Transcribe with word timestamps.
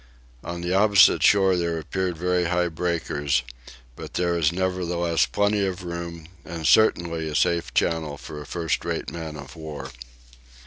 On 0.43 0.61
the 0.61 0.73
opposite 0.73 1.21
shore 1.21 1.51
also 1.51 1.77
appeared 1.77 2.17
very 2.17 2.45
high 2.45 2.69
breakers; 2.69 3.43
but 3.95 4.15
there 4.15 4.35
is 4.35 4.51
nevertheless 4.51 5.27
plenty 5.27 5.63
of 5.63 5.83
room 5.83 6.25
and 6.43 6.65
certainly 6.65 7.27
a 7.27 7.35
safe 7.35 7.71
channel 7.75 8.17
for 8.17 8.41
a 8.41 8.47
first 8.47 8.83
rate 8.83 9.11
man 9.11 9.35
of 9.37 9.55
war. 9.55 9.91